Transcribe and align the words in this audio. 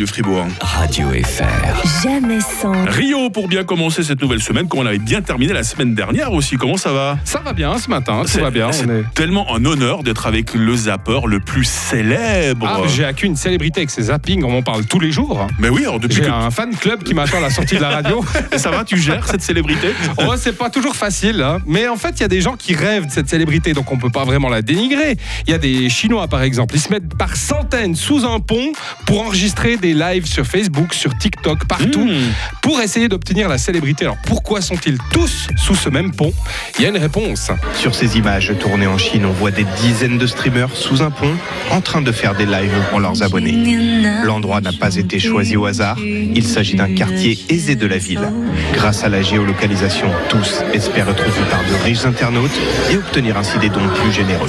de 0.00 0.06
Fribourg. 0.06 0.46
Radio 0.62 1.08
FR. 1.10 2.02
Jamais 2.02 2.40
sans. 2.40 2.72
Rio 2.86 3.28
pour 3.28 3.48
bien 3.48 3.64
commencer 3.64 4.02
cette 4.02 4.22
nouvelle 4.22 4.40
semaine, 4.40 4.66
comme 4.66 4.80
on 4.80 4.86
avait 4.86 4.98
bien 4.98 5.20
terminé 5.20 5.52
la 5.52 5.62
semaine 5.62 5.94
dernière 5.94 6.32
aussi. 6.32 6.56
Comment 6.56 6.78
ça 6.78 6.90
va? 6.92 7.18
Ça 7.24 7.40
va 7.44 7.52
bien 7.52 7.76
ce 7.76 7.90
matin, 7.90 8.22
C'est- 8.24 8.40
va 8.40 8.50
bien. 8.50 8.72
C'est 8.72 8.84
est- 8.84 9.04
tellement 9.14 9.54
un 9.54 9.62
honneur 9.66 10.02
d'être 10.02 10.26
avec 10.26 10.54
le 10.54 10.74
zapper 10.74 11.20
le 11.26 11.40
plus 11.40 11.64
célèbre. 11.64 12.66
Ah, 12.66 12.80
j'ai 12.88 13.04
accueilli 13.04 13.28
une 13.30 13.36
célébrité 13.36 13.80
avec 13.80 13.90
ses 13.90 14.02
zappings, 14.04 14.42
on 14.42 14.50
m'en 14.50 14.62
parle 14.62 14.86
tous 14.86 15.00
les 15.00 15.12
jours. 15.12 15.46
Mais 15.58 15.68
oui, 15.68 15.82
alors 15.82 16.00
depuis 16.00 16.16
J'ai 16.16 16.22
que 16.22 16.30
un 16.30 16.50
fan 16.50 16.74
club 16.74 17.02
qui 17.02 17.12
m'attend 17.12 17.36
à 17.36 17.40
la 17.40 17.50
sortie 17.50 17.74
de 17.76 17.80
la 17.82 17.90
radio. 17.90 18.24
ça 18.56 18.70
va, 18.70 18.84
tu 18.84 18.96
gères 18.96 19.26
cette 19.28 19.42
célébrité? 19.42 19.88
Oh, 20.18 20.32
c'est 20.36 20.56
pas 20.56 20.70
toujours 20.70 20.96
facile, 20.96 21.42
hein. 21.42 21.58
mais 21.66 21.88
en 21.88 21.96
fait, 21.96 22.14
il 22.16 22.20
y 22.20 22.24
a 22.24 22.28
des 22.28 22.40
gens 22.40 22.56
qui 22.56 22.74
rêvent 22.74 23.06
de 23.06 23.12
cette 23.12 23.28
célébrité, 23.28 23.74
donc 23.74 23.92
on 23.92 23.98
peut 23.98 24.10
pas 24.10 24.24
vraiment 24.24 24.48
la 24.48 24.62
dénigrer. 24.62 25.18
Il 25.46 25.50
y 25.50 25.54
a 25.54 25.58
des 25.58 25.90
Chinois, 25.90 26.26
par 26.26 26.42
exemple, 26.42 26.74
ils 26.74 26.80
se 26.80 26.88
mettent 26.90 27.14
par 27.18 27.36
centaines 27.36 27.96
sous 27.96 28.24
un 28.24 28.40
pont 28.40 28.72
pour 29.04 29.20
enregistrer 29.26 29.76
des 29.76 29.89
lives 29.94 30.26
sur 30.26 30.46
Facebook, 30.46 30.94
sur 30.94 31.16
TikTok, 31.16 31.66
partout, 31.66 32.04
Mmh. 32.04 32.32
pour 32.62 32.80
essayer 32.80 33.08
d'obtenir 33.08 33.48
la 33.48 33.58
célébrité. 33.58 34.04
Alors 34.04 34.16
pourquoi 34.26 34.60
sont-ils 34.60 34.98
tous 35.12 35.48
sous 35.56 35.74
ce 35.74 35.88
même 35.88 36.12
pont? 36.12 36.32
Il 36.78 36.82
y 36.82 36.86
a 36.86 36.88
une 36.90 36.96
réponse. 36.98 37.50
Sur 37.74 37.94
ces 37.94 38.16
images 38.16 38.52
tournées 38.58 38.86
en 38.86 38.98
Chine, 38.98 39.26
on 39.26 39.32
voit 39.32 39.50
des 39.50 39.64
dizaines 39.82 40.18
de 40.18 40.26
streamers 40.26 40.74
sous 40.74 41.02
un 41.02 41.10
pont 41.10 41.34
en 41.70 41.80
train 41.80 42.00
de 42.02 42.12
faire 42.12 42.34
des 42.34 42.46
lives 42.46 42.72
pour 42.90 43.00
leurs 43.00 43.22
abonnés. 43.22 43.78
L'endroit 44.24 44.60
n'a 44.60 44.72
pas 44.72 44.96
été 44.96 45.18
choisi 45.18 45.56
au 45.56 45.66
hasard. 45.66 45.98
Il 46.00 46.44
s'agit 46.46 46.74
d'un 46.76 46.94
quartier 46.94 47.38
aisé 47.48 47.74
de 47.74 47.86
la 47.86 47.98
ville. 47.98 48.28
Grâce 48.74 49.04
à 49.04 49.08
la 49.08 49.22
géolocalisation, 49.22 50.10
tous 50.28 50.62
espèrent 50.72 51.08
être 51.10 51.24
vus 51.24 51.44
par 51.50 51.60
de 51.60 51.84
riches 51.84 52.04
internautes 52.04 52.50
et 52.90 52.96
obtenir 52.96 53.36
ainsi 53.36 53.58
des 53.58 53.68
dons 53.68 53.88
plus 54.02 54.12
généreux. 54.12 54.48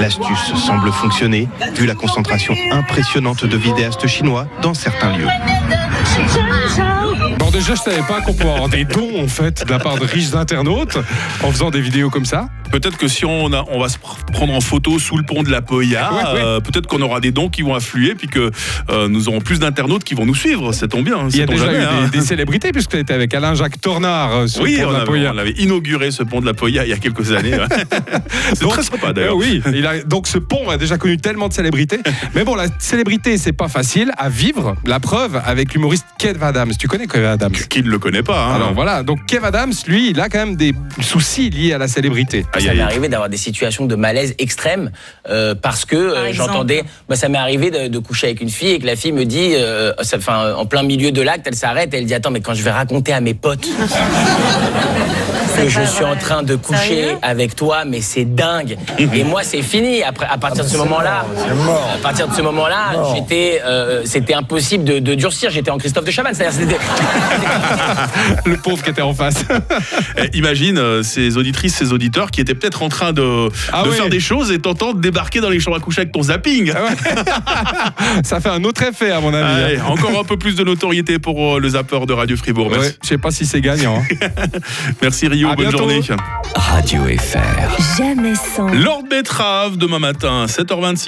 L'astuce 0.00 0.54
semble 0.66 0.90
fonctionner, 0.92 1.48
vu 1.74 1.86
la 1.86 1.94
concentration 1.94 2.54
impressionnante 2.72 3.44
de 3.44 3.56
vidéastes 3.56 4.06
chinois 4.06 4.46
dans 4.62 4.74
certains 4.76 5.16
lieux. 5.16 5.26
Bon, 7.38 7.50
déjà, 7.50 7.74
je 7.74 7.80
savais 7.80 8.02
pas 8.02 8.20
qu'on 8.20 8.32
pouvait 8.32 8.52
avoir 8.52 8.68
des 8.68 8.84
dons, 8.84 9.22
en 9.22 9.28
fait, 9.28 9.64
de 9.64 9.70
la 9.70 9.78
part 9.78 9.98
de 9.98 10.04
riches 10.06 10.34
internautes 10.34 10.98
en 11.42 11.50
faisant 11.50 11.70
des 11.70 11.80
vidéos 11.80 12.10
comme 12.10 12.24
ça. 12.24 12.48
Peut-être 12.70 12.96
que 12.96 13.08
si 13.08 13.24
on, 13.24 13.52
a, 13.52 13.64
on 13.70 13.80
va 13.80 13.88
se 13.88 13.96
pr- 13.98 14.32
prendre 14.32 14.52
en 14.52 14.60
photo 14.60 14.98
sous 14.98 15.16
le 15.16 15.22
pont 15.22 15.42
de 15.42 15.50
la 15.50 15.62
Poya, 15.62 16.10
Oui, 16.12 16.18
oui. 16.34 16.40
euh, 16.42 16.60
peut-être 16.60 16.86
qu'on 16.86 17.00
aura 17.00 17.20
des 17.20 17.30
dons 17.32 17.48
qui 17.48 17.62
vont 17.62 17.74
affluer, 17.74 18.14
puis 18.14 18.28
que 18.28 18.50
euh, 18.90 19.08
nous 19.08 19.28
aurons 19.28 19.40
plus 19.40 19.58
d'internautes 19.58 20.04
qui 20.04 20.14
vont 20.14 20.26
nous 20.26 20.34
suivre. 20.34 20.72
Ça 20.72 20.88
tombe 20.88 21.04
bien. 21.04 21.28
Il 21.30 21.36
y 21.36 21.42
a 21.42 21.46
déjà 21.46 21.66
jamais, 21.66 21.78
eu 21.78 21.82
hein. 21.82 22.08
des, 22.12 22.18
des 22.18 22.24
célébrités, 22.24 22.72
puisque 22.72 22.90
tu 22.90 22.98
étais 22.98 23.14
avec 23.14 23.32
Alain-Jacques 23.34 23.80
Tornard 23.80 24.34
euh, 24.34 24.46
sur 24.46 24.62
Oui, 24.62 24.76
le 24.76 24.82
pont 24.82 24.88
on 24.88 24.88
de 24.88 24.92
la 24.94 24.98
avait, 25.00 25.06
Poya. 25.06 25.32
on 25.34 25.38
avait 25.38 25.50
inauguré 25.52 26.10
ce 26.10 26.22
pont 26.22 26.40
de 26.40 26.46
la 26.46 26.54
Poya 26.54 26.84
il 26.84 26.90
y 26.90 26.92
a 26.92 26.98
quelques 26.98 27.32
années. 27.32 27.54
ouais. 27.54 27.66
C'est 28.54 28.66
très 28.68 28.82
sympa 28.82 29.12
d'ailleurs. 29.12 29.36
oui, 29.36 29.62
il 29.74 29.86
a, 29.86 30.02
donc 30.02 30.26
ce 30.26 30.38
pont 30.38 30.68
a 30.70 30.76
déjà 30.76 30.98
connu 30.98 31.16
tellement 31.16 31.48
de 31.48 31.52
célébrités. 31.54 32.00
Mais 32.34 32.44
bon, 32.44 32.54
la 32.54 32.66
célébrité, 32.78 33.38
c'est 33.38 33.52
pas 33.52 33.68
facile 33.68 34.12
à 34.18 34.28
vivre. 34.28 34.74
La 34.84 35.00
preuve 35.00 35.40
avec 35.44 35.72
l'humoriste 35.74 36.06
Kev 36.18 36.42
Adams. 36.44 36.72
Tu 36.78 36.88
connais 36.88 37.06
Kev 37.06 37.24
Adams? 37.26 37.52
Qui 37.52 37.82
ne 37.82 37.88
le 37.90 37.98
connaît 37.98 38.22
pas 38.22 38.46
hein. 38.46 38.54
Alors 38.56 38.74
voilà, 38.74 39.02
donc 39.02 39.24
Kev 39.26 39.44
Adams, 39.44 39.72
lui, 39.86 40.10
il 40.10 40.20
a 40.20 40.28
quand 40.28 40.38
même 40.38 40.56
des 40.56 40.74
soucis 41.00 41.50
liés 41.50 41.72
à 41.72 41.78
la 41.78 41.88
célébrité. 41.88 42.44
Aïe, 42.56 42.64
ça 42.64 42.74
m'est 42.74 42.80
arrivé 42.80 43.08
d'avoir 43.08 43.28
des 43.28 43.36
situations 43.36 43.86
de 43.86 43.94
malaise 43.94 44.34
extrême 44.38 44.90
euh, 45.28 45.54
parce 45.54 45.84
que 45.84 45.96
euh, 45.96 46.24
Par 46.24 46.32
j'entendais. 46.32 46.84
Bah, 47.08 47.16
ça 47.16 47.28
m'est 47.28 47.38
arrivé 47.38 47.70
de, 47.70 47.88
de 47.88 47.98
coucher 47.98 48.28
avec 48.28 48.40
une 48.40 48.50
fille 48.50 48.70
et 48.70 48.78
que 48.78 48.86
la 48.86 48.96
fille 48.96 49.12
me 49.12 49.24
dit, 49.24 49.52
euh, 49.54 49.92
enfin, 50.14 50.54
en 50.54 50.66
plein 50.66 50.82
milieu 50.82 51.12
de 51.12 51.22
l'acte, 51.22 51.46
elle 51.46 51.54
s'arrête 51.54 51.92
et 51.94 51.98
elle 51.98 52.06
dit 52.06 52.14
Attends, 52.14 52.30
mais 52.30 52.40
quand 52.40 52.54
je 52.54 52.62
vais 52.62 52.70
raconter 52.70 53.12
à 53.12 53.20
mes 53.20 53.34
potes 53.34 53.66
que 55.66 55.72
je 55.72 55.82
suis 55.90 56.04
en 56.04 56.16
train 56.16 56.42
de 56.42 56.54
coucher 56.56 57.16
avec 57.22 57.54
toi, 57.56 57.84
mais 57.86 58.00
c'est 58.00 58.24
dingue. 58.24 58.76
et 58.98 59.24
moi, 59.24 59.42
c'est 59.42 59.62
fini. 59.62 60.02
Après, 60.02 60.26
à 60.30 60.38
partir 60.38 60.64
de 60.64 60.68
ce 60.68 60.76
moment-là, 60.76 61.24
à 61.94 61.98
partir 62.02 62.28
de 62.28 62.34
ce 62.34 62.42
moment-là, 62.42 62.92
j'étais, 63.14 63.60
euh, 63.64 64.02
c'était 64.04 64.34
impossible 64.34 64.84
de, 64.84 64.98
de 64.98 65.14
durcir. 65.14 65.50
J'étais 65.50 65.70
en 65.70 65.78
Christophe 65.78 66.04
de 66.04 66.10
Chavannes. 66.10 66.34
C'est-à-dire, 66.34 66.58
c'était- 66.68 66.76
Le 68.50 68.56
pauvre 68.56 68.82
qui 68.82 68.90
était 68.90 69.02
en 69.02 69.14
face. 69.14 69.44
Eh, 70.18 70.34
imagine 70.38 70.78
euh, 70.78 71.02
ces 71.02 71.36
auditrices, 71.36 71.74
ces 71.74 71.92
auditeurs 71.92 72.30
qui 72.30 72.40
étaient 72.40 72.54
peut-être 72.54 72.82
en 72.82 72.88
train 72.88 73.12
de, 73.12 73.48
Ah 73.72 73.82
de 73.82 73.90
oui. 73.90 73.96
faire 73.96 74.08
des 74.08 74.20
choses 74.20 74.50
et 74.50 74.58
t'entendent 74.58 75.00
débarquer 75.00 75.40
dans 75.40 75.50
les 75.50 75.60
chambres 75.60 75.76
à 75.76 75.80
coucher 75.80 76.02
avec 76.02 76.12
ton 76.12 76.22
zapping. 76.22 76.72
Ça 78.24 78.40
fait 78.40 78.48
un 78.48 78.62
autre 78.64 78.82
effet, 78.82 79.10
à 79.10 79.20
mon 79.20 79.32
avis. 79.34 79.44
hein. 79.44 79.64
Allez, 79.66 79.80
encore 79.80 80.18
un 80.18 80.24
peu 80.24 80.36
plus 80.38 80.54
de 80.54 80.64
notoriété 80.64 81.18
pour 81.18 81.56
euh, 81.56 81.60
le 81.60 81.68
zapper 81.70 81.98
de 82.06 82.12
Radio 82.12 82.36
Fribourg. 82.36 82.68
Merci, 82.70 82.86
Ouais, 82.88 82.94
je 83.02 83.08
sais 83.08 83.18
pas 83.18 83.30
si 83.30 83.44
c'est 83.46 83.60
gagnant. 83.60 84.02
hein. 84.22 84.26
Merci 85.02 85.28
Rio, 85.28 85.50
bonne 85.56 85.68
bientôt. 85.68 85.78
journée. 85.78 86.00
Radio 86.54 87.02
FR. 87.18 87.96
Jamais 87.98 88.34
sans. 88.34 88.68
Lord 88.68 89.04
Betrave 89.10 89.76
demain 89.76 89.98
matin, 89.98 90.46
7h26. 90.46 91.04